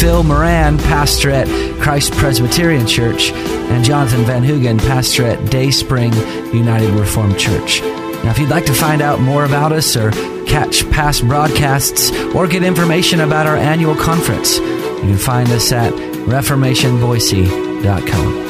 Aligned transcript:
Phil 0.00 0.22
Moran, 0.22 0.78
pastor 0.78 1.30
at 1.30 1.46
Christ 1.80 2.12
Presbyterian 2.12 2.86
Church, 2.86 3.32
and 3.32 3.84
Jonathan 3.84 4.24
Van 4.24 4.42
Hugen, 4.42 4.78
pastor 4.78 5.24
at 5.24 5.50
Day 5.50 5.70
Spring 5.70 6.12
United 6.52 6.90
Reformed 6.90 7.38
Church. 7.38 7.80
Now, 7.80 8.30
if 8.30 8.38
you'd 8.38 8.50
like 8.50 8.66
to 8.66 8.74
find 8.74 9.02
out 9.02 9.20
more 9.20 9.44
about 9.44 9.72
us 9.72 9.96
or 9.96 10.10
catch 10.46 10.88
past 10.90 11.26
broadcasts 11.26 12.10
or 12.34 12.46
get 12.46 12.62
information 12.62 13.20
about 13.20 13.46
our 13.46 13.56
annual 13.56 13.94
conference, 13.94 14.58
you 14.58 15.00
can 15.00 15.18
find 15.18 15.48
us 15.50 15.72
at 15.72 15.92
reformationboise.com. 15.92 18.42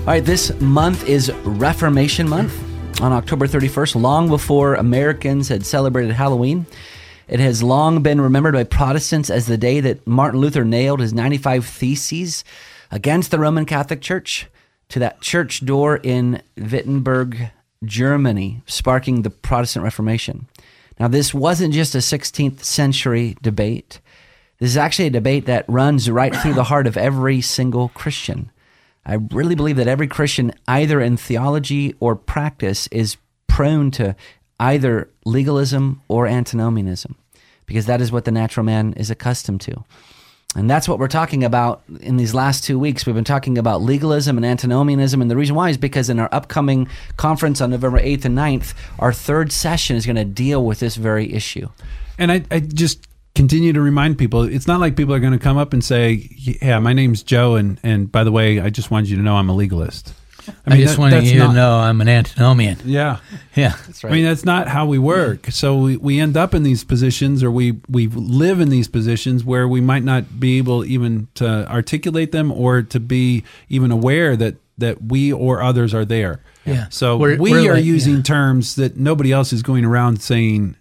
All 0.00 0.06
right, 0.06 0.24
this 0.24 0.58
month 0.60 1.08
is 1.08 1.32
Reformation 1.44 2.28
Month 2.28 2.58
on 3.00 3.12
October 3.12 3.46
31st, 3.46 4.00
long 4.00 4.28
before 4.28 4.74
Americans 4.74 5.48
had 5.48 5.64
celebrated 5.64 6.12
Halloween. 6.12 6.66
It 7.30 7.38
has 7.38 7.62
long 7.62 8.02
been 8.02 8.20
remembered 8.20 8.54
by 8.54 8.64
Protestants 8.64 9.30
as 9.30 9.46
the 9.46 9.56
day 9.56 9.78
that 9.78 10.04
Martin 10.04 10.40
Luther 10.40 10.64
nailed 10.64 10.98
his 10.98 11.14
95 11.14 11.64
Theses 11.64 12.42
against 12.90 13.30
the 13.30 13.38
Roman 13.38 13.66
Catholic 13.66 14.00
Church 14.00 14.48
to 14.88 14.98
that 14.98 15.20
church 15.20 15.64
door 15.64 16.00
in 16.02 16.42
Wittenberg, 16.56 17.52
Germany, 17.84 18.62
sparking 18.66 19.22
the 19.22 19.30
Protestant 19.30 19.84
Reformation. 19.84 20.48
Now, 20.98 21.06
this 21.06 21.32
wasn't 21.32 21.72
just 21.72 21.94
a 21.94 21.98
16th 21.98 22.64
century 22.64 23.36
debate. 23.40 24.00
This 24.58 24.70
is 24.70 24.76
actually 24.76 25.06
a 25.06 25.10
debate 25.10 25.46
that 25.46 25.64
runs 25.68 26.10
right 26.10 26.34
through 26.34 26.54
the 26.54 26.64
heart 26.64 26.88
of 26.88 26.96
every 26.96 27.40
single 27.40 27.90
Christian. 27.90 28.50
I 29.06 29.14
really 29.30 29.54
believe 29.54 29.76
that 29.76 29.86
every 29.86 30.08
Christian, 30.08 30.50
either 30.66 31.00
in 31.00 31.16
theology 31.16 31.94
or 32.00 32.16
practice, 32.16 32.88
is 32.88 33.18
prone 33.46 33.92
to 33.92 34.16
either 34.60 35.10
legalism 35.24 36.02
or 36.06 36.28
antinomianism, 36.28 37.16
because 37.66 37.86
that 37.86 38.00
is 38.00 38.12
what 38.12 38.26
the 38.26 38.30
natural 38.30 38.64
man 38.64 38.92
is 38.92 39.10
accustomed 39.10 39.60
to. 39.62 39.84
And 40.56 40.68
that's 40.68 40.88
what 40.88 40.98
we're 40.98 41.08
talking 41.08 41.44
about 41.44 41.82
in 42.00 42.16
these 42.16 42.34
last 42.34 42.64
two 42.64 42.76
weeks. 42.76 43.06
We've 43.06 43.14
been 43.14 43.24
talking 43.24 43.56
about 43.56 43.82
legalism 43.82 44.36
and 44.36 44.44
antinomianism. 44.44 45.22
And 45.22 45.30
the 45.30 45.36
reason 45.36 45.54
why 45.54 45.70
is 45.70 45.78
because 45.78 46.10
in 46.10 46.18
our 46.18 46.28
upcoming 46.32 46.88
conference 47.16 47.60
on 47.60 47.70
November 47.70 48.00
8th 48.00 48.24
and 48.24 48.36
9th, 48.36 48.74
our 48.98 49.12
third 49.12 49.52
session 49.52 49.96
is 49.96 50.06
going 50.06 50.16
to 50.16 50.24
deal 50.24 50.64
with 50.64 50.80
this 50.80 50.96
very 50.96 51.32
issue. 51.32 51.68
And 52.18 52.32
I, 52.32 52.42
I 52.50 52.60
just 52.60 53.06
continue 53.36 53.72
to 53.72 53.80
remind 53.80 54.18
people 54.18 54.42
it's 54.42 54.66
not 54.66 54.80
like 54.80 54.96
people 54.96 55.14
are 55.14 55.20
going 55.20 55.32
to 55.32 55.38
come 55.38 55.56
up 55.56 55.72
and 55.72 55.84
say, 55.84 56.28
Yeah, 56.36 56.80
my 56.80 56.94
name's 56.94 57.22
Joe. 57.22 57.54
And, 57.54 57.78
and 57.84 58.10
by 58.10 58.24
the 58.24 58.32
way, 58.32 58.58
I 58.58 58.70
just 58.70 58.90
wanted 58.90 59.08
you 59.08 59.16
to 59.16 59.22
know 59.22 59.36
I'm 59.36 59.48
a 59.48 59.54
legalist. 59.54 60.12
I, 60.66 60.70
mean, 60.70 60.78
I 60.78 60.82
just 60.82 60.94
that, 60.94 61.00
wanted 61.00 61.26
you 61.26 61.38
not, 61.38 61.48
to 61.48 61.52
know 61.54 61.78
I'm 61.78 62.00
an 62.00 62.08
antinomian. 62.08 62.78
Yeah, 62.84 63.18
yeah, 63.54 63.76
that's 63.86 64.04
right. 64.04 64.12
I 64.12 64.16
mean, 64.16 64.24
that's 64.24 64.44
not 64.44 64.68
how 64.68 64.86
we 64.86 64.98
work. 64.98 65.46
So 65.50 65.76
we, 65.76 65.96
we 65.96 66.20
end 66.20 66.36
up 66.36 66.54
in 66.54 66.62
these 66.62 66.84
positions, 66.84 67.42
or 67.42 67.50
we 67.50 67.80
we 67.88 68.06
live 68.08 68.60
in 68.60 68.68
these 68.70 68.88
positions 68.88 69.44
where 69.44 69.68
we 69.68 69.80
might 69.80 70.04
not 70.04 70.40
be 70.40 70.58
able 70.58 70.84
even 70.84 71.28
to 71.34 71.70
articulate 71.70 72.32
them, 72.32 72.50
or 72.52 72.82
to 72.82 73.00
be 73.00 73.44
even 73.68 73.90
aware 73.90 74.36
that 74.36 74.56
that 74.78 75.02
we 75.02 75.32
or 75.32 75.62
others 75.62 75.94
are 75.94 76.04
there. 76.04 76.42
Yeah. 76.64 76.86
So 76.90 77.16
we're, 77.16 77.36
we 77.38 77.52
we're 77.52 77.72
are 77.72 77.74
like, 77.76 77.84
using 77.84 78.16
yeah. 78.16 78.22
terms 78.22 78.76
that 78.76 78.96
nobody 78.96 79.32
else 79.32 79.52
is 79.52 79.62
going 79.62 79.84
around 79.84 80.22
saying. 80.22 80.76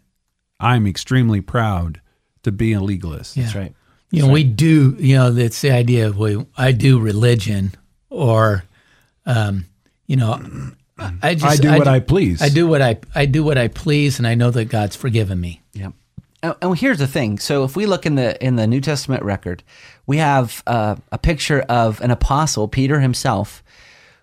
I'm 0.61 0.85
extremely 0.87 1.39
proud 1.39 2.01
to 2.43 2.51
be 2.51 2.73
a 2.73 2.81
legalist. 2.81 3.37
Yeah. 3.37 3.43
That's 3.43 3.55
right. 3.55 3.73
You 4.11 4.23
know, 4.23 4.27
right. 4.27 4.33
we 4.33 4.43
do. 4.43 4.97
You 4.99 5.15
know, 5.15 5.33
it's 5.33 5.61
the 5.61 5.71
idea 5.71 6.07
of 6.07 6.17
we. 6.17 6.45
I 6.57 6.73
do 6.73 6.99
religion, 6.99 7.71
or 8.09 8.65
um, 9.25 9.65
you 10.07 10.15
know, 10.15 10.39
I 11.21 11.35
just 11.35 11.45
I 11.45 11.55
do 11.57 11.77
what 11.77 11.87
I 11.87 11.99
please. 11.99 12.41
I 12.41 12.49
do 12.49 12.67
what 12.67 12.81
I 12.81 12.99
I 13.15 13.25
do 13.25 13.43
what 13.43 13.57
I 13.57 13.67
please, 13.67 14.17
and 14.17 14.27
I 14.27 14.35
know 14.35 14.51
that 14.51 14.65
God's 14.65 14.95
forgiven 14.95 15.39
me. 15.39 15.61
Yeah. 15.73 15.91
And 16.41 16.77
here's 16.77 16.99
the 16.99 17.07
thing. 17.07 17.37
So 17.37 17.65
if 17.65 17.75
we 17.75 17.85
look 17.85 18.05
in 18.05 18.15
the 18.15 18.41
in 18.43 18.55
the 18.55 18.67
New 18.67 18.81
Testament 18.81 19.23
record, 19.23 19.63
we 20.05 20.17
have 20.17 20.63
uh, 20.67 20.95
a 21.11 21.17
picture 21.17 21.61
of 21.61 21.99
an 22.01 22.11
apostle, 22.11 22.67
Peter 22.67 22.99
himself, 22.99 23.63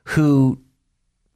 who 0.04 0.58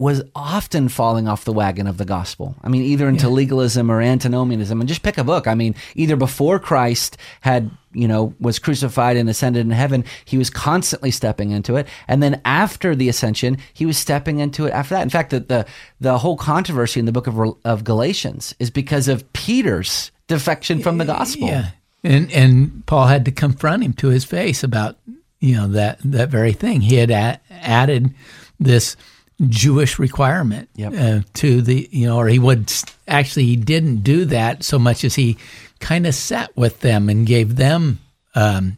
was 0.00 0.22
often 0.34 0.88
falling 0.88 1.28
off 1.28 1.44
the 1.44 1.52
wagon 1.52 1.86
of 1.86 1.98
the 1.98 2.06
gospel. 2.06 2.56
I 2.62 2.70
mean, 2.70 2.80
either 2.80 3.06
into 3.06 3.26
yeah. 3.26 3.34
legalism 3.34 3.90
or 3.90 4.00
antinomianism. 4.00 4.80
And 4.80 4.88
just 4.88 5.02
pick 5.02 5.18
a 5.18 5.24
book. 5.24 5.46
I 5.46 5.54
mean, 5.54 5.74
either 5.94 6.16
before 6.16 6.58
Christ 6.58 7.18
had, 7.42 7.70
you 7.92 8.08
know, 8.08 8.34
was 8.40 8.58
crucified 8.58 9.18
and 9.18 9.28
ascended 9.28 9.60
in 9.60 9.72
heaven, 9.72 10.06
he 10.24 10.38
was 10.38 10.48
constantly 10.48 11.10
stepping 11.10 11.50
into 11.50 11.76
it. 11.76 11.86
And 12.08 12.22
then 12.22 12.40
after 12.46 12.96
the 12.96 13.10
ascension, 13.10 13.58
he 13.74 13.84
was 13.84 13.98
stepping 13.98 14.38
into 14.38 14.64
it 14.64 14.70
after 14.70 14.94
that. 14.94 15.02
In 15.02 15.10
fact, 15.10 15.30
the 15.30 15.40
the, 15.40 15.66
the 16.00 16.16
whole 16.16 16.38
controversy 16.38 16.98
in 16.98 17.04
the 17.04 17.12
book 17.12 17.26
of, 17.26 17.38
of 17.66 17.84
Galatians 17.84 18.54
is 18.58 18.70
because 18.70 19.06
of 19.06 19.30
Peter's 19.34 20.12
defection 20.28 20.80
from 20.80 20.96
the 20.96 21.04
gospel. 21.04 21.48
Yeah. 21.48 21.72
And 22.02 22.32
and 22.32 22.86
Paul 22.86 23.08
had 23.08 23.26
to 23.26 23.32
confront 23.32 23.84
him 23.84 23.92
to 23.94 24.08
his 24.08 24.24
face 24.24 24.64
about, 24.64 24.96
you 25.40 25.56
know, 25.56 25.68
that 25.68 25.98
that 26.06 26.30
very 26.30 26.54
thing. 26.54 26.80
He 26.80 26.94
had 26.94 27.10
a- 27.10 27.38
added 27.50 28.14
this 28.58 28.96
Jewish 29.48 29.98
requirement 29.98 30.68
yep. 30.74 30.92
uh, 30.96 31.20
to 31.34 31.62
the 31.62 31.88
you 31.90 32.06
know, 32.06 32.18
or 32.18 32.28
he 32.28 32.38
would 32.38 32.72
actually 33.08 33.46
he 33.46 33.56
didn't 33.56 34.02
do 34.02 34.24
that 34.26 34.62
so 34.62 34.78
much 34.78 35.04
as 35.04 35.14
he 35.14 35.38
kind 35.78 36.06
of 36.06 36.14
sat 36.14 36.54
with 36.56 36.80
them 36.80 37.08
and 37.08 37.26
gave 37.26 37.56
them 37.56 38.00
um, 38.34 38.76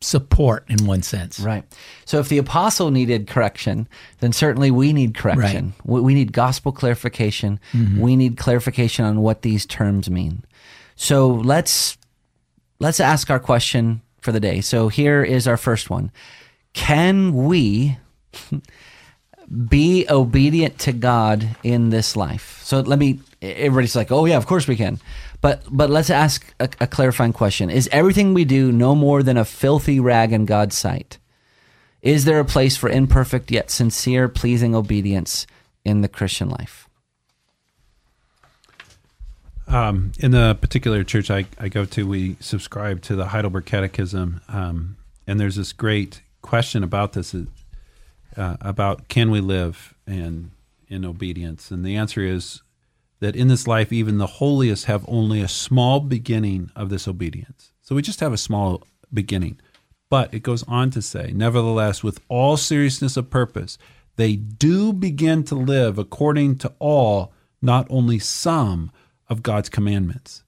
support 0.00 0.64
in 0.68 0.86
one 0.86 1.02
sense. 1.02 1.38
Right. 1.40 1.64
So 2.04 2.18
if 2.18 2.28
the 2.28 2.38
apostle 2.38 2.90
needed 2.90 3.28
correction, 3.28 3.88
then 4.20 4.32
certainly 4.32 4.70
we 4.70 4.92
need 4.92 5.14
correction. 5.14 5.74
Right. 5.84 6.02
We 6.02 6.14
need 6.14 6.32
gospel 6.32 6.72
clarification. 6.72 7.60
Mm-hmm. 7.72 8.00
We 8.00 8.16
need 8.16 8.36
clarification 8.36 9.04
on 9.04 9.20
what 9.20 9.42
these 9.42 9.64
terms 9.66 10.10
mean. 10.10 10.44
So 10.96 11.28
let's 11.28 11.96
let's 12.80 13.00
ask 13.00 13.30
our 13.30 13.40
question 13.40 14.02
for 14.20 14.32
the 14.32 14.40
day. 14.40 14.60
So 14.60 14.88
here 14.88 15.22
is 15.22 15.46
our 15.46 15.56
first 15.56 15.90
one. 15.90 16.10
Can 16.72 17.34
we 17.34 17.98
be 19.68 20.06
obedient 20.08 20.78
to 20.80 20.92
God 20.92 21.56
in 21.62 21.90
this 21.90 22.16
life. 22.16 22.60
So 22.62 22.80
let 22.80 22.98
me 22.98 23.20
everybody's 23.40 23.96
like, 23.96 24.10
"Oh 24.12 24.24
yeah, 24.24 24.36
of 24.36 24.46
course 24.46 24.66
we 24.66 24.76
can." 24.76 25.00
But 25.40 25.64
but 25.70 25.90
let's 25.90 26.10
ask 26.10 26.54
a, 26.60 26.68
a, 26.80 26.86
clarifying 26.86 27.32
question. 27.32 27.68
Is 27.68 27.88
everything 27.92 28.32
we 28.32 28.44
do 28.44 28.70
no 28.70 28.94
more 28.94 29.22
than 29.22 29.36
a 29.36 29.44
filthy 29.44 29.98
rag 29.98 30.32
in 30.32 30.46
God's 30.46 30.78
sight? 30.78 31.18
Is 32.00 32.24
there 32.24 32.40
a 32.40 32.44
place 32.44 32.76
for 32.76 32.88
imperfect 32.88 33.50
yet 33.50 33.70
sincere, 33.70 34.28
pleasing 34.28 34.74
obedience 34.74 35.46
in 35.84 36.00
the 36.00 36.08
Christian 36.08 36.48
life? 36.48 36.88
Um, 39.66 40.12
in 40.18 40.32
the 40.32 40.56
particular 40.60 41.02
church 41.02 41.30
I, 41.30 41.46
I 41.58 41.68
go 41.68 41.84
to, 41.86 42.06
we 42.06 42.36
subscribe 42.40 43.00
to 43.02 43.16
the 43.16 43.26
Heidelberg 43.26 43.64
Catechism, 43.64 44.40
um, 44.48 44.96
and 45.26 45.40
there's 45.40 45.56
this 45.56 45.72
great 45.72 46.22
question 46.42 46.82
about 46.82 47.14
this 47.14 47.34
uh, 48.36 48.56
about 48.60 49.08
can 49.08 49.30
we 49.30 49.40
live 49.40 49.94
in 50.06 50.52
in 50.88 51.04
obedience, 51.04 51.70
and 51.70 51.84
the 51.84 51.96
answer 51.96 52.22
is 52.22 52.62
that 53.20 53.36
in 53.36 53.48
this 53.48 53.66
life, 53.66 53.92
even 53.92 54.18
the 54.18 54.26
holiest 54.26 54.86
have 54.86 55.04
only 55.08 55.40
a 55.40 55.48
small 55.48 56.00
beginning 56.00 56.70
of 56.74 56.90
this 56.90 57.06
obedience. 57.06 57.72
So 57.80 57.94
we 57.94 58.02
just 58.02 58.20
have 58.20 58.32
a 58.32 58.38
small 58.38 58.82
beginning. 59.14 59.60
But 60.10 60.34
it 60.34 60.42
goes 60.42 60.64
on 60.64 60.90
to 60.90 61.00
say, 61.00 61.32
nevertheless, 61.32 62.02
with 62.02 62.20
all 62.28 62.56
seriousness 62.56 63.16
of 63.16 63.30
purpose, 63.30 63.78
they 64.16 64.36
do 64.36 64.92
begin 64.92 65.44
to 65.44 65.54
live 65.54 65.98
according 65.98 66.58
to 66.58 66.72
all, 66.80 67.32
not 67.62 67.86
only 67.88 68.18
some, 68.18 68.90
of 69.32 69.42
God's 69.42 69.68
commandments. 69.68 70.44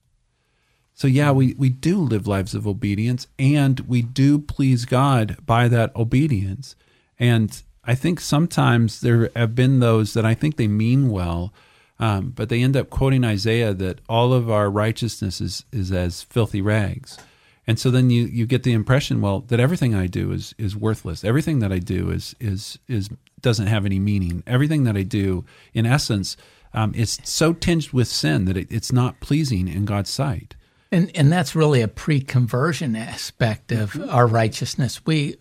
So, 0.93 1.09
yeah, 1.09 1.33
we, 1.33 1.55
we 1.55 1.71
do 1.71 1.99
live 1.99 2.29
lives 2.29 2.55
of 2.55 2.69
obedience 2.69 3.27
and 3.37 3.81
we 3.81 4.03
do 4.03 4.39
please 4.39 4.85
God 4.85 5.39
by 5.45 5.67
that 5.69 5.95
obedience. 5.97 6.77
And 7.19 7.61
I 7.87 7.95
think 7.95 8.21
sometimes 8.21 9.01
there 9.01 9.31
have 9.37 9.55
been 9.55 9.81
those 9.81 10.15
that 10.15 10.25
I 10.25 10.35
think 10.35 10.57
they 10.57 10.69
mean 10.69 11.11
well, 11.11 11.53
um, 11.99 12.31
but 12.31 12.49
they 12.49 12.63
end 12.63 12.77
up 12.77 12.91
quoting 12.91 13.25
Isaiah 13.25 13.75
that 13.75 14.01
all 14.09 14.33
of 14.33 14.51
our 14.51 14.71
righteousness 14.71 15.41
is, 15.41 15.65
is 15.73 15.93
as 15.93 16.23
filthy 16.23 16.61
rags. 16.61 17.19
And 17.67 17.79
so 17.79 17.91
then 17.91 18.11
you, 18.11 18.25
you 18.25 18.47
get 18.47 18.63
the 18.63 18.73
impression, 18.73 19.21
well, 19.21 19.41
that 19.41 19.61
everything 19.61 19.95
I 19.95 20.07
do 20.07 20.33
is, 20.33 20.55
is 20.59 20.77
worthless. 20.77 21.25
Everything 21.25 21.61
that 21.61 21.73
I 21.73 21.79
do 21.79 22.11
is, 22.11 22.35
is, 22.41 22.79
is, 22.89 23.09
doesn't 23.41 23.69
have 23.69 23.87
any 23.87 23.99
meaning. 23.99 24.43
Everything 24.47 24.85
that 24.85 24.97
I 24.97 25.03
do, 25.03 25.45
in 25.73 25.87
essence, 25.87 26.37
um, 26.75 26.95
is 26.95 27.21
so 27.25 27.53
tinged 27.53 27.93
with 27.93 28.09
sin 28.09 28.45
that 28.47 28.57
it, 28.57 28.71
it's 28.71 28.93
not 28.93 29.21
pleasing 29.21 29.69
in 29.69 29.85
God's 29.85 30.11
sight. 30.11 30.57
And, 30.91 31.11
and 31.15 31.33
that's 31.33 31.57
really 31.57 31.81
a 31.81 31.89
pre 31.89 32.21
conversion 32.21 32.95
aspect 32.95 33.73
of 33.73 33.99
our 34.11 34.27
righteousness. 34.27 35.05
We, 35.07 35.37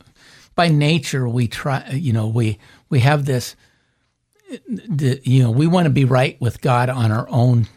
by 0.55 0.67
nature 0.67 1.27
we 1.27 1.47
try. 1.47 1.89
You 1.91 2.13
know, 2.13 2.27
we 2.27 2.59
we 2.89 2.99
have 2.99 3.25
this. 3.25 3.55
The, 4.67 5.19
you 5.23 5.41
know, 5.41 5.49
we 5.49 5.65
want 5.65 5.85
to 5.85 5.89
be 5.89 6.05
right 6.05 6.39
with 6.39 6.61
God 6.61 6.89
on 6.89 7.11
our 7.11 7.27
own 7.29 7.67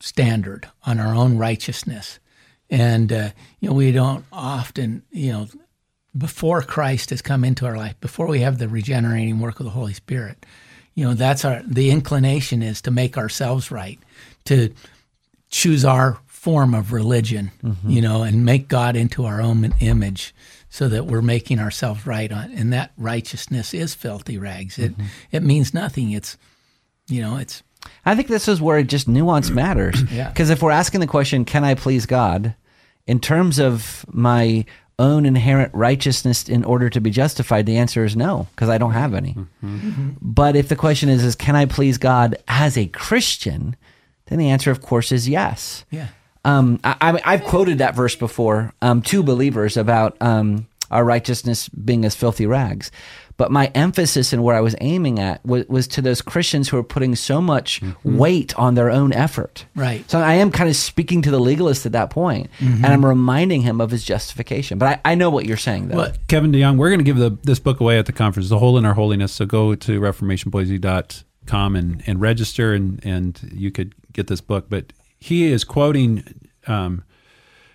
standard, 0.00 0.68
on 0.84 0.98
our 0.98 1.14
own 1.14 1.36
righteousness, 1.36 2.18
and 2.70 3.12
uh, 3.12 3.30
you 3.60 3.68
know 3.68 3.74
we 3.74 3.92
don't 3.92 4.24
often 4.32 5.02
you 5.10 5.32
know 5.32 5.48
before 6.16 6.62
Christ 6.62 7.10
has 7.10 7.20
come 7.20 7.44
into 7.44 7.66
our 7.66 7.76
life, 7.76 8.00
before 8.00 8.26
we 8.26 8.40
have 8.40 8.58
the 8.58 8.68
regenerating 8.68 9.40
work 9.40 9.60
of 9.60 9.64
the 9.64 9.70
Holy 9.70 9.92
Spirit, 9.92 10.46
you 10.94 11.04
know, 11.04 11.14
that's 11.14 11.44
our 11.44 11.62
the 11.66 11.90
inclination 11.90 12.62
is 12.62 12.80
to 12.82 12.90
make 12.90 13.18
ourselves 13.18 13.70
right, 13.70 13.98
to 14.46 14.72
choose 15.50 15.84
our 15.84 16.18
form 16.26 16.74
of 16.74 16.92
religion, 16.92 17.52
mm-hmm. 17.62 17.90
you 17.90 18.00
know, 18.00 18.22
and 18.22 18.44
make 18.44 18.66
God 18.68 18.96
into 18.96 19.26
our 19.26 19.40
own 19.40 19.74
image 19.80 20.34
so 20.76 20.88
that 20.88 21.06
we're 21.06 21.22
making 21.22 21.58
ourselves 21.58 22.06
right 22.06 22.30
on 22.30 22.52
and 22.52 22.70
that 22.70 22.92
righteousness 22.98 23.72
is 23.72 23.94
filthy 23.94 24.36
rags. 24.36 24.78
It 24.78 24.92
mm-hmm. 24.92 25.06
it 25.32 25.42
means 25.42 25.72
nothing. 25.72 26.10
It's 26.10 26.36
you 27.08 27.22
know, 27.22 27.38
it's 27.38 27.62
I 28.04 28.14
think 28.14 28.28
this 28.28 28.46
is 28.46 28.60
where 28.60 28.82
just 28.82 29.08
nuance 29.08 29.48
matters. 29.48 30.02
yeah. 30.12 30.28
Because 30.28 30.50
if 30.50 30.62
we're 30.62 30.72
asking 30.72 31.00
the 31.00 31.06
question, 31.06 31.46
can 31.46 31.64
I 31.64 31.76
please 31.76 32.04
God? 32.04 32.54
In 33.06 33.20
terms 33.20 33.58
of 33.58 34.04
my 34.08 34.66
own 34.98 35.24
inherent 35.24 35.72
righteousness 35.72 36.46
in 36.46 36.62
order 36.62 36.90
to 36.90 37.00
be 37.00 37.10
justified? 37.10 37.64
The 37.64 37.78
answer 37.78 38.04
is 38.04 38.14
no, 38.14 38.46
because 38.50 38.68
I 38.68 38.76
don't 38.76 38.92
have 38.92 39.14
any. 39.14 39.32
Mm-hmm. 39.32 39.76
Mm-hmm. 39.76 40.10
But 40.20 40.56
if 40.56 40.68
the 40.68 40.76
question 40.76 41.08
is, 41.08 41.24
is 41.24 41.34
can 41.34 41.56
I 41.56 41.64
please 41.64 41.96
God 41.96 42.36
as 42.48 42.76
a 42.76 42.86
Christian? 42.88 43.76
Then 44.26 44.38
the 44.38 44.50
answer, 44.50 44.70
of 44.70 44.82
course, 44.82 45.10
is 45.10 45.26
yes. 45.26 45.86
Yeah. 45.90 46.08
Um, 46.46 46.78
I, 46.84 47.18
have 47.24 47.42
quoted 47.42 47.78
that 47.78 47.96
verse 47.96 48.14
before 48.14 48.72
um, 48.80 49.02
to 49.02 49.24
believers 49.24 49.76
about 49.76 50.16
um, 50.20 50.68
our 50.92 51.04
righteousness 51.04 51.68
being 51.68 52.04
as 52.04 52.14
filthy 52.14 52.46
rags. 52.46 52.92
But 53.36 53.50
my 53.50 53.66
emphasis 53.74 54.32
and 54.32 54.44
where 54.44 54.54
I 54.54 54.60
was 54.60 54.76
aiming 54.80 55.18
at 55.18 55.44
was, 55.44 55.66
was 55.68 55.88
to 55.88 56.00
those 56.00 56.22
Christians 56.22 56.68
who 56.68 56.78
are 56.78 56.84
putting 56.84 57.16
so 57.16 57.42
much 57.42 57.80
mm-hmm. 57.80 58.16
weight 58.16 58.56
on 58.56 58.76
their 58.76 58.90
own 58.90 59.12
effort. 59.12 59.66
Right. 59.74 60.08
So 60.08 60.20
I 60.20 60.34
am 60.34 60.52
kind 60.52 60.70
of 60.70 60.76
speaking 60.76 61.20
to 61.22 61.32
the 61.32 61.40
legalist 61.40 61.84
at 61.84 61.92
that 61.92 62.10
point, 62.10 62.48
mm-hmm. 62.60 62.84
and 62.84 62.86
I'm 62.86 63.04
reminding 63.04 63.62
him 63.62 63.80
of 63.80 63.90
his 63.90 64.04
justification. 64.04 64.78
But 64.78 65.00
I, 65.04 65.12
I 65.12 65.14
know 65.16 65.28
what 65.28 65.46
you're 65.46 65.56
saying, 65.56 65.88
though. 65.88 65.96
Well, 65.96 66.12
Kevin 66.28 66.52
DeYoung, 66.52 66.78
we're 66.78 66.88
going 66.88 67.00
to 67.00 67.04
give 67.04 67.18
the, 67.18 67.36
this 67.42 67.58
book 67.58 67.80
away 67.80 67.98
at 67.98 68.06
the 68.06 68.12
conference, 68.12 68.48
The 68.48 68.60
Hole 68.60 68.78
in 68.78 68.86
Our 68.86 68.94
Holiness. 68.94 69.32
So 69.32 69.44
go 69.46 69.74
to 69.74 70.00
reformationboise.com 70.00 71.76
and, 71.76 72.04
and 72.06 72.20
register, 72.20 72.72
and, 72.72 73.04
and 73.04 73.50
you 73.52 73.72
could 73.72 73.94
get 74.12 74.28
this 74.28 74.40
book. 74.40 74.66
But 74.70 74.92
he 75.26 75.50
is 75.50 75.64
quoting 75.64 76.48
um, 76.66 77.04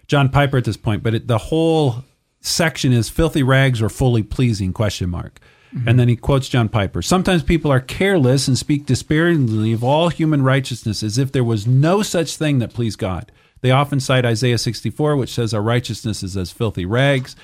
John 0.08 0.30
Piper 0.30 0.58
at 0.58 0.66
this 0.66 0.78
point, 0.78 1.04
but 1.04 1.16
it, 1.16 1.28
the 1.28 1.38
whole 1.38 2.04
section 2.42 2.92
is 2.92 3.10
filthy 3.10 3.44
rags 3.44 3.82
or 3.82 3.90
fully 3.90 4.24
pleasing 4.24 4.74
question 4.74 5.10
mark 5.10 5.40
Mm-hmm. 5.74 5.88
And 5.88 6.00
then 6.00 6.10
he 6.10 6.16
quotes 6.16 6.50
John 6.50 6.68
Piper. 6.70 7.02
Sometimes 7.02 7.44
people 7.44 7.72
are 7.72 7.80
careless 7.80 8.48
and 8.48 8.58
speak 8.58 8.86
disparagingly 8.86 9.72
of 9.72 9.84
all 9.84 10.10
human 10.10 10.42
righteousness 10.42 11.02
as 11.02 11.18
if 11.18 11.32
there 11.32 11.44
was 11.44 11.66
no 11.66 12.02
such 12.02 12.36
thing 12.36 12.60
that 12.60 12.74
pleased 12.74 13.00
God. 13.00 13.32
They 13.62 13.72
often 13.72 14.00
cite 14.00 14.26
Isaiah 14.26 14.58
64, 14.58 15.16
which 15.16 15.34
says 15.34 15.54
our 15.54 15.62
righteousness 15.62 16.24
is 16.24 16.36
as 16.36 16.52
filthy 16.52 16.86
rags. 16.86 17.36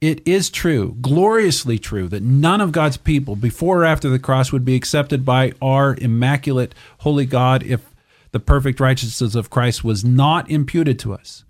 It 0.00 0.26
is 0.26 0.50
true, 0.50 0.96
gloriously 1.00 1.78
true, 1.78 2.08
that 2.08 2.22
none 2.22 2.60
of 2.60 2.72
God's 2.72 2.98
people 2.98 3.34
before 3.34 3.82
or 3.82 3.84
after 3.84 4.08
the 4.08 4.18
cross 4.18 4.52
would 4.52 4.64
be 4.64 4.76
accepted 4.76 5.24
by 5.24 5.52
our 5.62 5.96
immaculate, 5.96 6.74
holy 6.98 7.26
God 7.26 7.62
if 7.62 7.90
the 8.34 8.40
perfect 8.40 8.80
righteousness 8.80 9.36
of 9.36 9.48
Christ 9.48 9.84
was 9.84 10.04
not 10.04 10.50
imputed 10.50 10.98
to 10.98 11.14
us. 11.14 11.44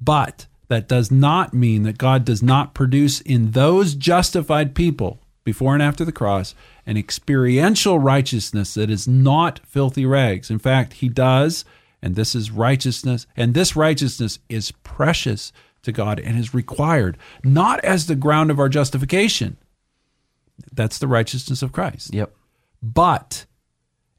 But 0.00 0.46
that 0.66 0.88
does 0.88 1.08
not 1.08 1.54
mean 1.54 1.84
that 1.84 1.98
God 1.98 2.24
does 2.24 2.42
not 2.42 2.74
produce 2.74 3.20
in 3.20 3.52
those 3.52 3.94
justified 3.94 4.74
people 4.74 5.20
before 5.44 5.74
and 5.74 5.82
after 5.84 6.04
the 6.04 6.10
cross, 6.10 6.56
an 6.84 6.96
experiential 6.96 8.00
righteousness 8.00 8.74
that 8.74 8.90
is 8.90 9.06
not 9.06 9.60
filthy 9.68 10.04
rags. 10.04 10.50
In 10.50 10.58
fact, 10.58 10.94
he 10.94 11.08
does, 11.08 11.64
and 12.02 12.16
this 12.16 12.34
is 12.34 12.50
righteousness, 12.50 13.28
and 13.36 13.54
this 13.54 13.76
righteousness 13.76 14.40
is 14.48 14.72
precious 14.82 15.52
to 15.82 15.92
God 15.92 16.18
and 16.18 16.36
is 16.36 16.52
required, 16.52 17.16
not 17.44 17.78
as 17.84 18.06
the 18.06 18.16
ground 18.16 18.50
of 18.50 18.58
our 18.58 18.68
justification. 18.68 19.58
That's 20.72 20.98
the 20.98 21.06
righteousness 21.06 21.62
of 21.62 21.70
Christ. 21.70 22.12
Yep. 22.12 22.34
But 22.82 23.46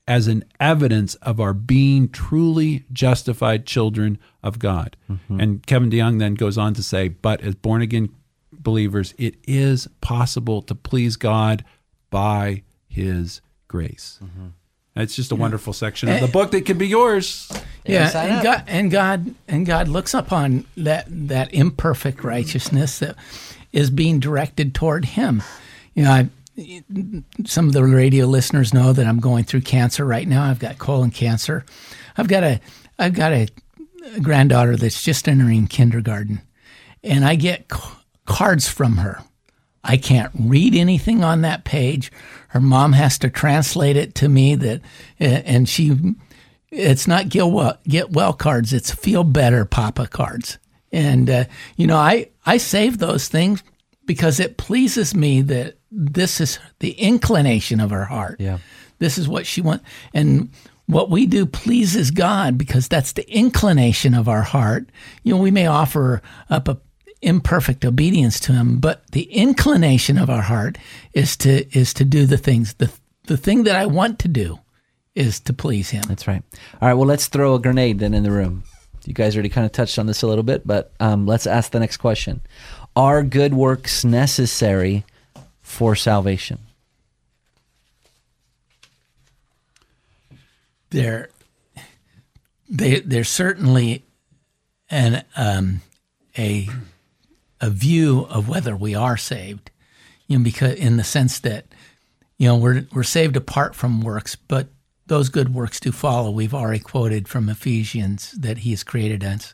as 0.08 0.28
an 0.28 0.44
evidence 0.60 1.16
of 1.16 1.40
our 1.40 1.54
being 1.54 2.08
truly 2.10 2.86
justified 2.94 3.66
children 3.66 4.18
of 4.42 4.58
God. 4.58 4.96
Mm-hmm. 5.12 5.40
And 5.40 5.68
Kevin 5.68 5.90
DeYoung 5.90 6.20
then 6.20 6.36
goes 6.36 6.58
on 6.58 6.74
to 6.76 6.84
say, 6.84 7.10
but 7.10 7.42
as 7.42 7.56
born 7.56 7.82
again 7.82 8.10
believers, 8.52 9.14
it 9.18 9.36
is 9.46 9.88
possible 10.00 10.62
to 10.62 10.74
please 10.74 11.18
God 11.18 11.66
by 12.10 12.64
His 12.88 13.42
grace. 13.68 14.20
Mm-hmm. 14.24 14.48
It's 14.96 15.16
just 15.16 15.32
a 15.32 15.36
yeah. 15.36 15.42
wonderful 15.42 15.74
section 15.74 16.10
of 16.10 16.22
the 16.22 16.28
book 16.28 16.52
that 16.52 16.66
can 16.66 16.78
be 16.78 16.88
yours. 16.88 17.52
Yeah, 17.86 18.10
and 18.18 18.44
God, 18.44 18.64
and 18.68 18.92
God 18.92 19.36
and 19.48 19.66
God 19.66 19.88
looks 19.88 20.14
upon 20.16 20.66
that 20.76 21.06
that 21.08 21.54
imperfect 21.54 22.24
righteousness 22.24 23.00
that 23.00 23.16
is 23.72 23.92
being 23.92 24.20
directed 24.20 24.74
toward 24.74 25.06
Him. 25.06 25.44
You 25.94 26.04
know, 26.04 26.12
I, 26.12 26.30
some 27.46 27.68
of 27.68 27.74
the 27.74 27.84
radio 27.84 28.26
listeners 28.26 28.74
know 28.74 28.94
that 28.94 29.06
I'm 29.06 29.20
going 29.20 29.44
through 29.44 29.62
cancer 29.62 30.06
right 30.06 30.28
now. 30.28 30.44
I've 30.44 30.60
got 30.60 30.80
colon 30.80 31.12
cancer. 31.12 31.66
I've 32.18 32.28
got 32.28 32.44
a 32.44 32.60
I've 32.98 33.14
got 33.14 33.32
a 33.32 33.48
granddaughter 34.22 34.76
that's 34.76 35.04
just 35.04 35.28
entering 35.28 35.68
kindergarten, 35.68 36.42
and 37.04 37.24
I 37.26 37.36
get 37.36 37.72
cards 38.26 38.68
from 38.68 38.98
her. 38.98 39.24
I 39.84 39.98
can't 39.98 40.32
read 40.38 40.76
anything 40.76 41.24
on 41.24 41.42
that 41.42 41.64
page. 41.64 42.12
Her 42.50 42.60
mom 42.60 42.94
has 42.94 43.18
to 43.20 43.30
translate 43.30 43.96
it 43.96 44.16
to 44.16 44.28
me 44.28 44.56
that, 44.56 44.82
and 45.18 45.68
she, 45.70 45.96
it's 46.72 47.08
not 47.08 47.30
get 47.30 47.48
well, 47.48 47.78
get 47.88 48.12
well 48.12 48.34
cards. 48.34 48.74
It's 48.74 48.92
feel 48.92 49.24
better 49.24 49.64
Papa 49.64 50.08
cards. 50.08 50.58
And, 50.92 51.30
uh, 51.30 51.46
you 51.78 51.88
know, 51.88 51.96
I, 51.96 52.30
I 52.46 52.58
save 52.58 52.98
those 52.98 53.30
things 53.30 53.64
because 54.06 54.42
it 54.42 54.58
pleases 54.58 55.16
me 55.16 55.42
that 55.44 55.77
this 55.92 56.42
is 56.42 56.60
the 56.80 56.92
inclination 56.92 57.80
of 57.80 57.92
her 57.92 58.06
heart. 58.06 58.40
Yeah. 58.40 58.60
This 59.00 59.18
is 59.18 59.28
what 59.28 59.46
she 59.46 59.62
wants. 59.62 59.86
And 60.14 60.50
what 60.88 61.10
we 61.10 61.26
do 61.26 61.46
pleases 61.46 62.12
God 62.12 62.58
because 62.58 62.88
that's 62.88 63.14
the 63.14 63.30
inclination 63.32 64.14
of 64.14 64.28
our 64.28 64.42
heart. 64.42 64.90
You 65.24 65.36
know, 65.36 65.42
we 65.42 65.52
may 65.52 65.68
offer 65.68 66.22
up 66.50 66.68
a 66.68 66.80
imperfect 67.22 67.84
obedience 67.84 68.40
to 68.40 68.54
him, 68.54 68.80
but 68.80 69.10
the 69.12 69.24
inclination 69.24 70.18
of 70.18 70.30
our 70.30 70.44
heart 70.44 70.78
is 71.14 71.36
to 71.38 71.66
is 71.78 71.94
to 71.96 72.06
do 72.06 72.26
the 72.26 72.38
things 72.38 72.76
the 72.76 72.92
the 73.26 73.38
thing 73.38 73.64
that 73.64 73.76
I 73.76 73.86
want 73.86 74.20
to 74.20 74.28
do 74.28 74.60
is 75.16 75.40
to 75.42 75.54
please 75.54 75.90
him. 75.90 76.04
That's 76.08 76.28
right. 76.28 76.44
All 76.82 76.88
right, 76.88 76.94
well 76.94 77.08
let's 77.08 77.28
throw 77.28 77.56
a 77.56 77.60
grenade 77.60 78.00
then 78.00 78.14
in 78.14 78.24
the 78.24 78.32
room. 78.32 78.64
You 79.06 79.14
guys 79.14 79.36
already 79.36 79.50
kind 79.50 79.66
of 79.66 79.72
touched 79.72 79.98
on 79.98 80.06
this 80.06 80.22
a 80.22 80.28
little 80.28 80.44
bit, 80.44 80.68
but 80.68 80.92
um, 81.00 81.26
let's 81.26 81.48
ask 81.48 81.72
the 81.72 81.80
next 81.80 81.98
question. 81.98 82.42
Are 82.96 83.24
good 83.24 83.54
works 83.54 84.04
necessary 84.04 85.06
for 85.68 85.96
salvation? 85.96 86.60
There, 90.90 91.30
they, 92.70 93.02
there's 93.02 93.28
certainly 93.28 94.06
an 94.90 95.26
um, 95.36 95.82
a 96.38 96.70
a 97.60 97.70
view 97.70 98.26
of 98.30 98.48
whether 98.48 98.76
we 98.78 98.96
are 98.96 99.18
saved, 99.18 99.70
you 100.28 100.38
know, 100.38 100.44
because 100.44 100.76
in 100.76 100.96
the 100.96 101.04
sense 101.04 101.38
that, 101.40 101.66
you 102.38 102.48
know, 102.48 102.56
we're 102.56 102.88
we're 102.94 103.04
saved 103.04 103.36
apart 103.36 103.76
from 103.76 104.02
works, 104.02 104.38
but 104.38 104.70
those 105.08 105.28
good 105.28 105.54
works 105.54 105.82
do 105.82 105.92
follow. 105.92 106.32
We've 106.32 106.54
already 106.54 106.80
quoted 106.80 107.28
from 107.28 107.50
Ephesians 107.50 108.32
that 108.32 108.60
He 108.60 108.70
has 108.70 108.86
created 108.86 109.26
us 109.26 109.54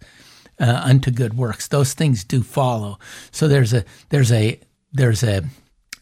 uh, 0.60 0.82
unto 0.86 1.10
good 1.10 1.34
works. 1.34 1.68
Those 1.68 1.94
things 1.96 2.24
do 2.24 2.44
follow. 2.44 3.00
So 3.32 3.48
there's 3.48 3.74
a 3.74 3.84
there's 4.10 4.32
a 4.32 4.60
there's 4.92 5.24
a 5.24 5.44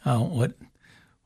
oh, 0.05 0.23
what 0.23 0.53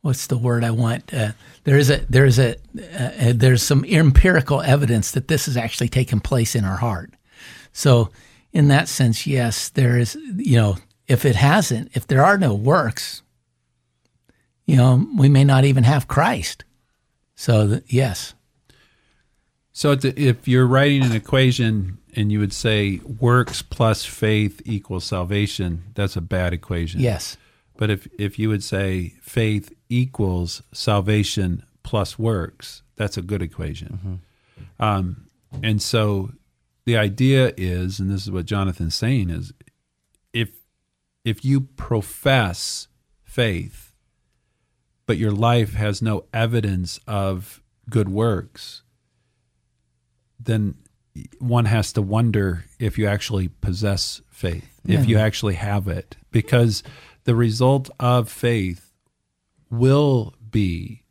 what's 0.02 0.28
the 0.28 0.38
word 0.38 0.64
I 0.64 0.72
want? 0.72 1.14
Uh, 1.14 1.32
there 1.64 1.78
is 1.78 1.90
a 1.90 1.98
there 2.10 2.26
is 2.26 2.40
a 2.40 2.56
uh, 2.56 3.34
there's 3.34 3.64
some 3.64 3.84
empirical 3.86 4.62
evidence 4.62 5.12
that 5.12 5.28
this 5.28 5.46
has 5.46 5.58
actually 5.58 5.90
taken 5.90 6.20
place 6.20 6.56
in 6.56 6.64
our 6.66 6.78
heart. 6.78 7.14
So 7.74 8.10
in 8.56 8.70
that 8.70 8.88
sense, 8.88 9.28
yes, 9.28 9.68
there 9.68 9.98
is, 9.98 10.16
you 10.38 10.56
know, 10.56 10.78
if 11.08 11.26
it 11.26 11.36
hasn't, 11.36 11.92
if 11.94 12.08
there 12.08 12.24
are 12.24 12.38
no 12.38 12.54
works, 12.54 13.22
you 14.66 14.78
know, 14.78 15.06
we 15.18 15.28
may 15.28 15.44
not 15.44 15.66
even 15.66 15.84
have 15.84 16.08
Christ. 16.08 16.64
So, 17.36 17.68
the, 17.68 17.84
yes. 17.88 18.34
So, 19.74 19.98
if 20.02 20.48
you're 20.48 20.66
writing 20.66 21.04
an 21.04 21.12
equation 21.12 21.98
and 22.16 22.32
you 22.32 22.40
would 22.40 22.54
say 22.54 23.02
works 23.20 23.62
plus 23.62 24.06
faith 24.06 24.62
equals 24.64 25.04
salvation, 25.04 25.84
that's 25.94 26.16
a 26.16 26.22
bad 26.22 26.54
equation. 26.54 27.02
Yes. 27.02 27.36
But 27.78 27.90
if, 27.90 28.08
if 28.18 28.40
you 28.40 28.50
would 28.50 28.64
say 28.64 29.16
faith 29.22 29.74
equals 29.90 30.62
salvation 30.72 31.64
plus 31.84 32.18
works, 32.18 32.84
that's 32.96 33.18
a 33.18 33.22
good 33.22 33.42
equation. 33.42 34.22
Mm-hmm. 34.60 34.84
Um, 34.84 35.28
and 35.62 35.82
so 35.82 36.32
the 36.86 36.98
idea 36.98 37.54
is, 37.58 38.00
and 38.00 38.10
this 38.10 38.24
is 38.24 38.32
what 38.32 38.46
Jonathan's 38.46 38.96
saying, 38.96 39.30
is 39.30 39.52
if 40.34 40.50
if 41.24 41.44
you 41.44 41.62
profess 41.62 42.88
faith, 43.24 43.94
but 45.08 45.18
your 45.18 45.32
life 45.32 45.74
has 45.74 46.02
no 46.02 46.26
evidence 46.34 47.00
of 47.08 47.62
good 47.90 48.10
works, 48.10 48.84
then 50.40 50.76
one 51.40 51.66
has 51.66 51.92
to 51.94 52.02
wonder 52.02 52.66
if 52.80 52.98
you 52.98 53.08
actually 53.08 53.48
possess 53.48 54.22
faith, 54.30 54.80
Yeah. 54.86 55.00
if 55.00 55.08
you 55.08 55.18
actually 55.18 55.56
have 55.56 55.88
it, 55.88 56.16
because 56.32 56.84
the 57.26 57.36
result 57.36 57.90
of 58.00 58.30
faith 58.30 58.94
will 59.70 60.34
be 60.50 61.04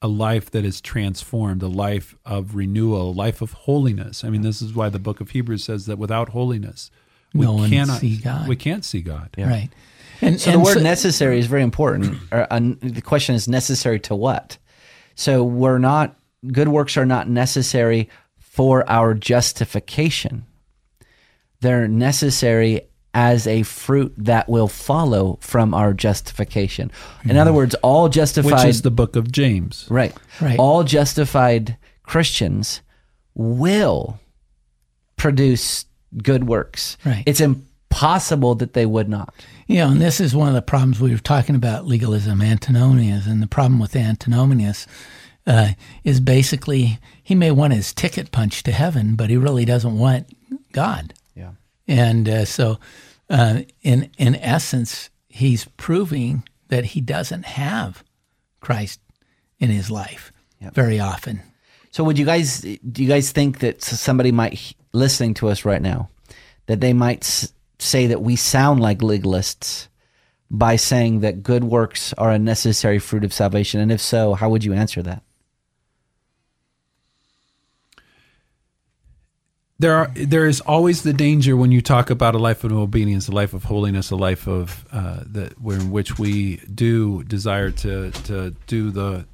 a 0.00 0.08
life 0.08 0.50
that 0.50 0.64
is 0.64 0.80
transformed, 0.80 1.62
a 1.62 1.68
life 1.68 2.14
of 2.24 2.54
renewal, 2.54 3.10
a 3.10 3.12
life 3.12 3.40
of 3.42 3.52
holiness. 3.52 4.24
I 4.24 4.30
mean, 4.30 4.42
this 4.42 4.62
is 4.62 4.74
why 4.74 4.88
the 4.88 4.98
book 4.98 5.20
of 5.20 5.30
Hebrews 5.30 5.64
says 5.64 5.86
that 5.86 5.98
without 5.98 6.30
holiness, 6.30 6.90
we 7.34 7.44
No 7.44 7.54
one 7.54 7.70
cannot 7.70 8.00
see 8.00 8.16
God. 8.16 8.48
We 8.48 8.56
can't 8.56 8.84
see 8.84 9.02
God. 9.02 9.30
Right. 9.36 9.70
And 10.20 10.40
So 10.40 10.50
and 10.52 10.60
the 10.60 10.64
word 10.64 10.74
so- 10.74 10.82
necessary 10.82 11.38
is 11.38 11.46
very 11.46 11.62
important. 11.62 12.18
Or, 12.32 12.46
uh, 12.52 12.60
the 12.80 13.02
question 13.02 13.34
is 13.34 13.46
necessary 13.48 14.00
to 14.00 14.14
what? 14.14 14.56
So 15.14 15.44
we're 15.44 15.78
not 15.78 16.16
good 16.52 16.68
works 16.68 16.96
are 16.96 17.06
not 17.06 17.28
necessary 17.28 18.08
for 18.38 18.88
our 18.88 19.14
justification. 19.14 20.44
They're 21.60 21.88
necessary 21.88 22.87
as 23.18 23.48
a 23.48 23.64
fruit 23.64 24.14
that 24.16 24.48
will 24.48 24.68
follow 24.68 25.40
from 25.40 25.74
our 25.74 25.92
justification. 25.92 26.88
In 27.24 27.36
other 27.36 27.52
words, 27.52 27.74
all 27.82 28.08
justified 28.08 28.52
Which 28.52 28.64
is 28.66 28.82
the 28.82 28.92
book 28.92 29.16
of 29.16 29.32
James. 29.32 29.88
right. 29.90 30.14
Right. 30.40 30.56
All 30.56 30.84
justified 30.84 31.76
Christians 32.04 32.80
will 33.34 34.20
produce 35.16 35.84
good 36.22 36.46
works. 36.46 36.96
Right. 37.04 37.24
It's 37.26 37.40
impossible 37.40 38.54
that 38.54 38.74
they 38.74 38.86
would 38.86 39.08
not. 39.08 39.34
You 39.66 39.78
know, 39.78 39.90
and 39.90 40.00
this 40.00 40.20
is 40.20 40.32
one 40.32 40.46
of 40.46 40.54
the 40.54 40.62
problems 40.62 41.00
we 41.00 41.10
were 41.10 41.18
talking 41.18 41.56
about 41.56 41.86
legalism, 41.86 42.40
antinomians, 42.40 43.26
and 43.26 43.42
the 43.42 43.48
problem 43.48 43.80
with 43.80 43.96
antinomians 43.96 44.86
uh, 45.44 45.70
is 46.04 46.20
basically 46.20 47.00
he 47.20 47.34
may 47.34 47.50
want 47.50 47.72
his 47.72 47.92
ticket 47.92 48.30
punched 48.30 48.64
to 48.66 48.70
heaven, 48.70 49.16
but 49.16 49.28
he 49.28 49.36
really 49.36 49.64
doesn't 49.64 49.98
want 49.98 50.28
God. 50.70 51.14
Yeah. 51.34 51.50
And 51.88 52.28
uh, 52.28 52.44
so, 52.44 52.78
uh, 53.30 53.62
in 53.82 54.10
in 54.18 54.36
essence, 54.36 55.10
he's 55.28 55.66
proving 55.76 56.44
that 56.68 56.84
he 56.86 57.00
doesn't 57.00 57.44
have 57.44 58.04
Christ 58.60 59.00
in 59.58 59.70
his 59.70 59.90
life 59.90 60.32
very 60.72 60.98
often. 61.00 61.40
So 61.90 62.04
would 62.04 62.18
you 62.18 62.26
guys 62.26 62.60
do 62.60 63.02
you 63.02 63.08
guys 63.08 63.30
think 63.32 63.60
that 63.60 63.82
somebody 63.82 64.32
might 64.32 64.74
listening 64.92 65.34
to 65.34 65.48
us 65.48 65.64
right 65.64 65.82
now 65.82 66.08
that 66.66 66.80
they 66.80 66.92
might 66.92 67.22
s- 67.22 67.52
say 67.78 68.06
that 68.06 68.22
we 68.22 68.36
sound 68.36 68.80
like 68.80 68.98
legalists 68.98 69.88
by 70.50 70.76
saying 70.76 71.20
that 71.20 71.42
good 71.42 71.64
works 71.64 72.12
are 72.14 72.30
a 72.30 72.38
necessary 72.38 72.98
fruit 72.98 73.24
of 73.24 73.32
salvation 73.32 73.80
and 73.80 73.92
if 73.92 74.00
so 74.00 74.34
how 74.34 74.48
would 74.50 74.64
you 74.64 74.72
answer 74.72 75.02
that? 75.02 75.22
There 79.78 79.94
are 79.94 80.08
there 80.14 80.46
is 80.46 80.60
always 80.60 81.02
the 81.02 81.12
danger 81.12 81.56
when 81.56 81.70
you 81.70 81.80
talk 81.80 82.10
about 82.10 82.34
a 82.34 82.38
life 82.38 82.64
of 82.64 82.72
obedience, 82.72 83.28
a 83.28 83.32
life 83.32 83.54
of 83.54 83.64
holiness, 83.64 84.10
a 84.10 84.16
life 84.16 84.48
of 84.48 84.84
uh, 84.92 85.20
that 85.26 85.60
where 85.60 85.78
in 85.78 85.90
which 85.90 86.18
we 86.18 86.56
do 86.74 87.22
desire 87.24 87.70
to 87.70 88.10
to 88.10 88.50
do 88.66 88.90
the 88.90 89.24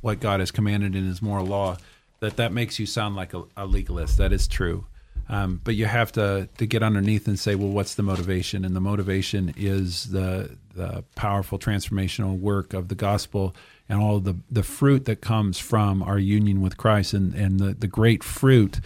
what 0.00 0.20
God 0.20 0.40
has 0.40 0.50
commanded 0.50 0.96
in 0.96 1.04
His 1.04 1.20
moral 1.20 1.46
law. 1.46 1.76
That 2.20 2.36
that 2.36 2.52
makes 2.52 2.78
you 2.78 2.86
sound 2.86 3.16
like 3.16 3.34
a, 3.34 3.44
a 3.56 3.66
legalist. 3.66 4.16
That 4.18 4.32
is 4.32 4.48
true, 4.48 4.86
um, 5.28 5.60
but 5.62 5.74
you 5.74 5.84
have 5.84 6.12
to 6.12 6.48
to 6.56 6.66
get 6.66 6.82
underneath 6.82 7.26
and 7.26 7.38
say, 7.38 7.54
well, 7.54 7.68
what's 7.68 7.94
the 7.94 8.02
motivation? 8.02 8.64
And 8.64 8.74
the 8.74 8.80
motivation 8.80 9.54
is 9.56 10.10
the 10.10 10.56
the 10.74 11.04
powerful 11.14 11.58
transformational 11.58 12.38
work 12.38 12.72
of 12.72 12.88
the 12.88 12.94
gospel 12.94 13.54
and 13.90 14.00
all 14.00 14.20
the 14.20 14.36
the 14.50 14.62
fruit 14.62 15.04
that 15.06 15.20
comes 15.20 15.58
from 15.58 16.00
our 16.04 16.18
union 16.18 16.62
with 16.62 16.76
Christ 16.76 17.12
and 17.12 17.34
and 17.34 17.58
the 17.58 17.74
the 17.74 17.88
great 17.88 18.22
fruit. 18.22 18.80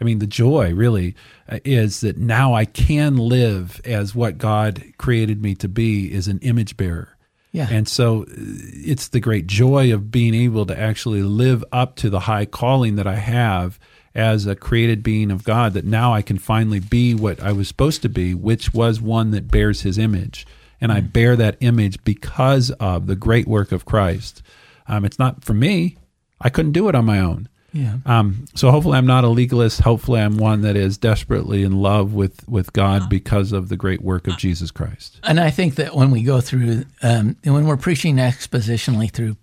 I 0.00 0.04
mean 0.04 0.18
the 0.18 0.26
joy 0.26 0.74
really 0.74 1.14
uh, 1.48 1.60
is 1.64 2.00
that 2.00 2.18
now 2.18 2.54
I 2.54 2.64
can 2.64 3.16
live 3.16 3.80
as 3.84 4.14
what 4.14 4.36
God 4.36 4.82
created 4.98 5.40
me 5.40 5.54
to 5.54 5.68
be 5.68 6.12
is 6.12 6.26
an 6.28 6.40
image 6.40 6.76
bearer. 6.76 7.14
Yeah. 7.50 7.68
and 7.70 7.88
so 7.88 8.24
uh, 8.24 8.26
it's 8.28 9.08
the 9.08 9.20
great 9.20 9.46
joy 9.46 9.94
of 9.94 10.10
being 10.10 10.34
able 10.34 10.66
to 10.66 10.78
actually 10.78 11.22
live 11.22 11.64
up 11.72 11.96
to 11.96 12.10
the 12.10 12.20
high 12.20 12.44
calling 12.44 12.96
that 12.96 13.06
I 13.06 13.14
have 13.16 13.78
as 14.14 14.46
a 14.46 14.54
created 14.54 15.02
being 15.02 15.30
of 15.30 15.44
God 15.44 15.72
that 15.72 15.86
now 15.86 16.12
I 16.12 16.20
can 16.20 16.38
finally 16.38 16.78
be 16.78 17.14
what 17.14 17.40
I 17.40 17.52
was 17.52 17.66
supposed 17.66 18.02
to 18.02 18.10
be 18.10 18.34
which 18.34 18.74
was 18.74 19.00
one 19.00 19.30
that 19.30 19.50
bears 19.50 19.80
his 19.80 19.96
image 19.96 20.46
and 20.80 20.92
I 20.92 21.00
bear 21.00 21.36
that 21.36 21.56
image 21.60 22.02
because 22.04 22.70
of 22.72 23.06
the 23.06 23.16
great 23.16 23.46
work 23.48 23.72
of 23.72 23.84
Christ. 23.84 24.42
Um, 24.86 25.04
it's 25.04 25.18
not 25.18 25.44
for 25.44 25.54
me. 25.54 25.96
I 26.40 26.50
couldn't 26.50 26.72
do 26.72 26.88
it 26.88 26.94
on 26.94 27.04
my 27.04 27.18
own. 27.18 27.48
Yeah. 27.72 27.98
Um, 28.06 28.46
so 28.54 28.70
hopefully 28.70 28.96
I'm 28.96 29.06
not 29.06 29.24
a 29.24 29.28
legalist. 29.28 29.80
Hopefully 29.80 30.20
I'm 30.20 30.38
one 30.38 30.62
that 30.62 30.76
is 30.76 30.96
desperately 30.96 31.62
in 31.62 31.82
love 31.82 32.14
with, 32.14 32.48
with 32.48 32.72
God 32.72 33.10
because 33.10 33.52
of 33.52 33.68
the 33.68 33.76
great 33.76 34.00
work 34.00 34.26
of 34.26 34.38
Jesus 34.38 34.70
Christ. 34.70 35.20
And 35.22 35.38
I 35.38 35.50
think 35.50 35.74
that 35.74 35.94
when 35.94 36.10
we 36.10 36.22
go 36.22 36.40
through, 36.40 36.84
um, 37.02 37.36
when 37.44 37.66
we're 37.66 37.76
preaching 37.76 38.16
expositionally 38.16 39.10
through 39.10 39.36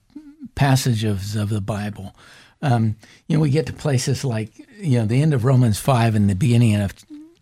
passages 0.56 1.36
of 1.36 1.50
the 1.50 1.62
Bible, 1.62 2.16
um, 2.62 2.96
you 3.28 3.38
know, 3.38 3.42
we 3.42 3.52
get 3.52 3.68
to 3.68 3.74
places 3.74 4.26
like, 4.26 4.50
you 4.80 4.98
know, 4.98 5.06
the 5.06 5.22
end 5.22 5.34
of 5.34 5.46
Romans 5.46 5.80
5 5.80 6.16
and 6.16 6.30
the 6.30 6.36
beginning 6.36 6.76
of 6.82 6.94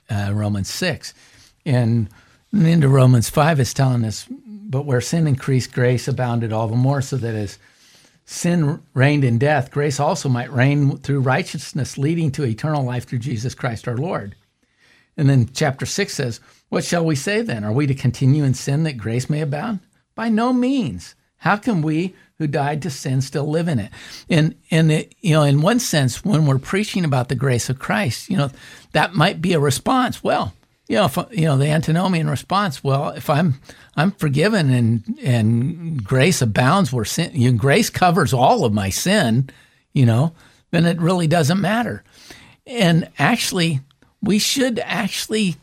uh, 0.09 0.31
Romans 0.33 0.69
6. 0.69 1.13
And 1.65 2.09
end 2.53 2.83
of 2.83 2.91
Romans 2.91 3.29
5 3.29 3.59
is 3.59 3.73
telling 3.73 4.05
us, 4.05 4.27
but 4.29 4.85
where 4.85 5.01
sin 5.01 5.27
increased, 5.27 5.73
grace 5.73 6.07
abounded 6.07 6.53
all 6.53 6.67
the 6.67 6.75
more, 6.75 7.01
so 7.01 7.17
that 7.17 7.35
as 7.35 7.57
sin 8.25 8.81
reigned 8.93 9.23
in 9.23 9.37
death, 9.37 9.71
grace 9.71 9.99
also 9.99 10.29
might 10.29 10.51
reign 10.51 10.97
through 10.97 11.21
righteousness, 11.21 11.97
leading 11.97 12.31
to 12.31 12.43
eternal 12.43 12.83
life 12.83 13.05
through 13.05 13.19
Jesus 13.19 13.55
Christ 13.55 13.87
our 13.87 13.97
Lord. 13.97 14.35
And 15.17 15.29
then 15.29 15.49
chapter 15.53 15.85
6 15.85 16.13
says, 16.13 16.39
What 16.69 16.83
shall 16.83 17.05
we 17.05 17.15
say 17.15 17.41
then? 17.41 17.63
Are 17.63 17.71
we 17.71 17.87
to 17.87 17.93
continue 17.93 18.43
in 18.43 18.53
sin 18.53 18.83
that 18.83 18.97
grace 18.97 19.29
may 19.29 19.41
abound? 19.41 19.79
By 20.15 20.29
no 20.29 20.53
means. 20.53 21.15
How 21.37 21.57
can 21.57 21.81
we 21.81 22.15
who 22.37 22.47
died 22.47 22.81
to 22.83 22.89
sin 22.89 23.21
still 23.21 23.49
live 23.49 23.67
in 23.67 23.79
it? 23.79 23.91
And, 24.29 24.55
and 24.71 24.91
it, 24.91 25.15
you 25.21 25.33
know, 25.33 25.43
in 25.43 25.61
one 25.61 25.79
sense, 25.79 26.23
when 26.23 26.45
we're 26.45 26.57
preaching 26.57 27.03
about 27.03 27.29
the 27.29 27.35
grace 27.35 27.69
of 27.69 27.79
Christ, 27.79 28.29
you 28.29 28.37
know, 28.37 28.49
that 28.93 29.13
might 29.13 29.41
be 29.41 29.53
a 29.53 29.59
response. 29.59 30.23
Well, 30.23 30.53
you 30.87 30.97
know, 30.97 31.05
if, 31.05 31.17
you 31.31 31.45
know, 31.45 31.57
the 31.57 31.67
antinomian 31.67 32.29
response. 32.29 32.83
Well, 32.83 33.09
if 33.09 33.29
I'm 33.29 33.55
I'm 33.95 34.11
forgiven 34.11 34.69
and 34.69 35.19
and 35.23 36.03
grace 36.03 36.41
abounds 36.41 36.91
where 36.91 37.05
sin, 37.05 37.31
you 37.33 37.51
know, 37.51 37.57
grace 37.57 37.89
covers 37.89 38.33
all 38.33 38.65
of 38.65 38.73
my 38.73 38.89
sin, 38.89 39.49
you 39.93 40.05
know, 40.05 40.33
then 40.71 40.85
it 40.85 40.99
really 40.99 41.27
doesn't 41.27 41.61
matter. 41.61 42.03
And 42.65 43.09
actually, 43.17 43.81
we 44.21 44.39
should 44.39 44.79
actually 44.79 45.55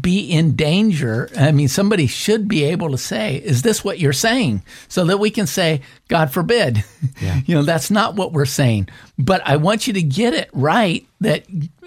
be 0.00 0.30
in 0.30 0.56
danger. 0.56 1.30
I 1.36 1.52
mean, 1.52 1.68
somebody 1.68 2.06
should 2.06 2.48
be 2.48 2.64
able 2.64 2.90
to 2.90 2.98
say, 2.98 3.36
"Is 3.36 3.62
this 3.62 3.84
what 3.84 3.98
you're 3.98 4.12
saying?" 4.12 4.62
So 4.88 5.04
that 5.04 5.18
we 5.18 5.30
can 5.30 5.46
say, 5.46 5.82
"God 6.08 6.32
forbid." 6.32 6.84
you 7.46 7.54
know, 7.54 7.62
that's 7.62 7.90
not 7.90 8.16
what 8.16 8.32
we're 8.32 8.44
saying. 8.44 8.88
But 9.18 9.42
I 9.44 9.56
want 9.56 9.86
you 9.86 9.92
to 9.92 10.02
get 10.02 10.34
it 10.34 10.50
right 10.52 11.06
that 11.20 11.44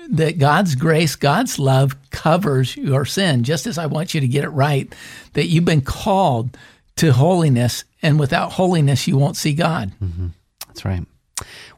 that 0.09 0.39
God's 0.39 0.75
grace, 0.75 1.15
God's 1.15 1.59
love 1.59 1.95
covers 2.11 2.75
your 2.75 3.05
sin, 3.05 3.43
just 3.43 3.67
as 3.67 3.77
I 3.77 3.85
want 3.85 4.13
you 4.13 4.21
to 4.21 4.27
get 4.27 4.43
it 4.43 4.49
right 4.49 4.93
that 5.33 5.47
you've 5.47 5.65
been 5.65 5.81
called 5.81 6.57
to 6.97 7.11
holiness, 7.13 7.83
and 8.01 8.19
without 8.19 8.53
holiness, 8.53 9.07
you 9.07 9.17
won't 9.17 9.37
see 9.37 9.53
God. 9.53 9.91
Mm-hmm. 10.01 10.27
That's 10.67 10.85
right. 10.85 11.05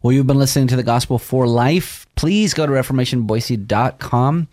Well, 0.04 0.12
you've 0.12 0.28
been 0.28 0.38
listening 0.38 0.68
to 0.68 0.76
the 0.76 0.84
Gospel 0.84 1.18
for 1.18 1.48
Life. 1.48 2.06
Please 2.16 2.54
go 2.54 2.66
to 2.66 2.72
reformationboise.com 2.74 4.48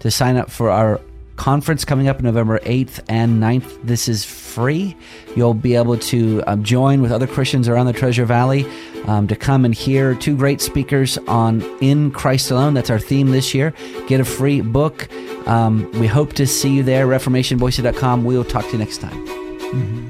to 0.00 0.10
sign 0.10 0.36
up 0.36 0.50
for 0.50 0.68
our 0.68 1.00
conference 1.36 1.84
coming 1.84 2.08
up 2.08 2.20
November 2.20 2.58
8th 2.60 3.04
and 3.08 3.40
9th. 3.40 3.86
This 3.86 4.08
is 4.08 4.24
free. 4.24 4.96
You'll 5.36 5.54
be 5.54 5.76
able 5.76 5.96
to 5.96 6.42
um, 6.48 6.64
join 6.64 7.02
with 7.02 7.12
other 7.12 7.28
Christians 7.28 7.68
around 7.68 7.86
the 7.86 7.92
Treasure 7.92 8.24
Valley 8.24 8.66
um, 9.06 9.28
to 9.28 9.36
come 9.36 9.64
and 9.64 9.72
hear 9.72 10.16
two 10.16 10.36
great 10.36 10.60
speakers 10.60 11.18
on 11.28 11.62
In 11.80 12.10
Christ 12.10 12.50
Alone. 12.50 12.74
That's 12.74 12.90
our 12.90 12.98
theme 12.98 13.30
this 13.30 13.54
year. 13.54 13.72
Get 14.08 14.18
a 14.18 14.24
free 14.24 14.60
book. 14.60 15.08
Um, 15.46 15.88
we 16.00 16.08
hope 16.08 16.32
to 16.32 16.48
see 16.48 16.74
you 16.74 16.82
there. 16.82 17.06
ReformationBoise.com. 17.06 18.24
We'll 18.24 18.42
talk 18.42 18.64
to 18.64 18.72
you 18.72 18.78
next 18.78 18.98
time. 18.98 20.05